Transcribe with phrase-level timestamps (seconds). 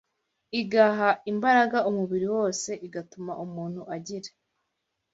[0.61, 4.31] igaha imbaraga umubiri wose, igatuma umuntu agira